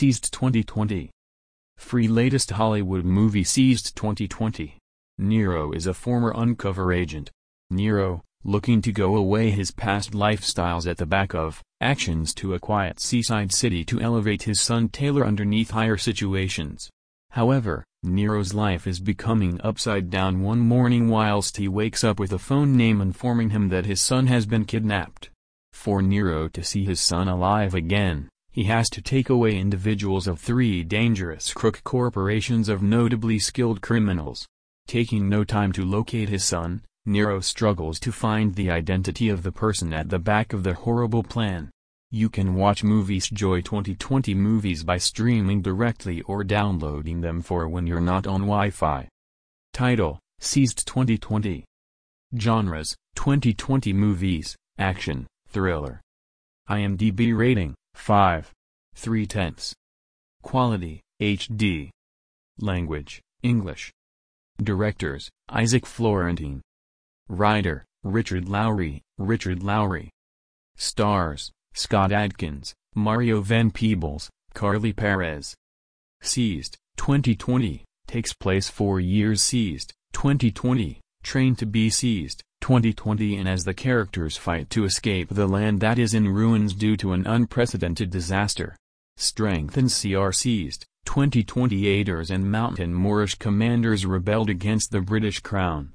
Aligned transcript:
Seized 0.00 0.32
2020. 0.32 1.10
Free 1.76 2.08
latest 2.08 2.52
Hollywood 2.52 3.04
movie 3.04 3.44
Seized 3.44 3.94
2020. 3.96 4.78
Nero 5.18 5.72
is 5.72 5.86
a 5.86 5.92
former 5.92 6.32
uncover 6.34 6.90
agent. 6.90 7.30
Nero, 7.68 8.22
looking 8.42 8.80
to 8.80 8.92
go 8.92 9.14
away 9.14 9.50
his 9.50 9.70
past 9.70 10.12
lifestyles 10.12 10.90
at 10.90 10.96
the 10.96 11.04
back 11.04 11.34
of, 11.34 11.60
actions 11.82 12.32
to 12.36 12.54
a 12.54 12.58
quiet 12.58 12.98
seaside 12.98 13.52
city 13.52 13.84
to 13.84 14.00
elevate 14.00 14.44
his 14.44 14.58
son 14.58 14.88
Taylor 14.88 15.26
underneath 15.26 15.72
higher 15.72 15.98
situations. 15.98 16.88
However, 17.32 17.84
Nero's 18.02 18.54
life 18.54 18.86
is 18.86 19.00
becoming 19.00 19.60
upside 19.62 20.08
down 20.08 20.40
one 20.40 20.60
morning 20.60 21.10
whilst 21.10 21.58
he 21.58 21.68
wakes 21.68 22.02
up 22.02 22.18
with 22.18 22.32
a 22.32 22.38
phone 22.38 22.74
name 22.74 23.02
informing 23.02 23.50
him 23.50 23.68
that 23.68 23.84
his 23.84 24.00
son 24.00 24.28
has 24.28 24.46
been 24.46 24.64
kidnapped. 24.64 25.28
For 25.74 26.00
Nero 26.00 26.48
to 26.48 26.64
see 26.64 26.86
his 26.86 27.00
son 27.00 27.28
alive 27.28 27.74
again, 27.74 28.30
he 28.52 28.64
has 28.64 28.90
to 28.90 29.00
take 29.00 29.30
away 29.30 29.56
individuals 29.56 30.26
of 30.26 30.40
three 30.40 30.82
dangerous 30.82 31.52
crook 31.52 31.82
corporations 31.84 32.68
of 32.68 32.82
notably 32.82 33.38
skilled 33.38 33.80
criminals. 33.80 34.46
Taking 34.86 35.28
no 35.28 35.44
time 35.44 35.72
to 35.72 35.84
locate 35.84 36.28
his 36.28 36.44
son, 36.44 36.82
Nero 37.06 37.40
struggles 37.40 38.00
to 38.00 38.12
find 38.12 38.54
the 38.54 38.70
identity 38.70 39.28
of 39.28 39.42
the 39.42 39.52
person 39.52 39.92
at 39.94 40.08
the 40.08 40.18
back 40.18 40.52
of 40.52 40.64
the 40.64 40.74
horrible 40.74 41.22
plan. 41.22 41.70
You 42.10 42.28
can 42.28 42.54
watch 42.54 42.82
Movies 42.82 43.28
Joy 43.28 43.60
2020 43.60 44.34
movies 44.34 44.82
by 44.82 44.98
streaming 44.98 45.62
directly 45.62 46.22
or 46.22 46.42
downloading 46.42 47.20
them 47.20 47.40
for 47.40 47.68
when 47.68 47.86
you're 47.86 48.00
not 48.00 48.26
on 48.26 48.40
Wi-Fi. 48.40 49.08
Title, 49.72 50.18
Seized 50.40 50.86
2020 50.88 51.64
Genres, 52.36 52.96
2020 53.14 53.92
Movies, 53.92 54.56
Action, 54.78 55.26
Thriller 55.48 56.00
IMDb 56.68 57.36
rating, 57.36 57.74
5. 58.00 58.50
3 58.94 59.26
tenths. 59.26 59.74
Quality, 60.42 61.02
HD. 61.20 61.90
Language, 62.58 63.20
English. 63.42 63.92
Directors, 64.56 65.28
Isaac 65.50 65.84
Florentine. 65.84 66.62
Writer, 67.28 67.84
Richard 68.02 68.48
Lowry, 68.48 69.02
Richard 69.18 69.62
Lowry. 69.62 70.08
Stars, 70.76 71.52
Scott 71.74 72.10
Adkins, 72.10 72.72
Mario 72.94 73.42
Van 73.42 73.70
Peebles, 73.70 74.30
Carly 74.54 74.94
Perez. 74.94 75.54
Seized, 76.22 76.78
2020, 76.96 77.84
takes 78.06 78.32
place 78.32 78.70
four 78.70 78.98
years 78.98 79.42
Seized, 79.42 79.92
2020, 80.14 81.00
Train 81.22 81.54
to 81.54 81.66
be 81.66 81.90
Seized, 81.90 82.42
2020 82.60 83.36
and 83.36 83.48
as 83.48 83.64
the 83.64 83.74
characters 83.74 84.36
fight 84.36 84.70
to 84.70 84.84
escape 84.84 85.28
the 85.30 85.46
land 85.46 85.80
that 85.80 85.98
is 85.98 86.14
in 86.14 86.28
ruins 86.28 86.74
due 86.74 86.96
to 86.96 87.12
an 87.12 87.26
unprecedented 87.26 88.10
disaster. 88.10 88.76
Strength 89.16 89.76
and 89.76 89.90
CR 89.90 90.32
seized, 90.32 90.86
2020 91.06 91.86
Aiders 91.86 92.30
and 92.30 92.50
Mountain 92.50 92.94
Moorish 92.94 93.34
commanders 93.34 94.06
rebelled 94.06 94.50
against 94.50 94.90
the 94.90 95.00
British 95.00 95.40
crown. 95.40 95.92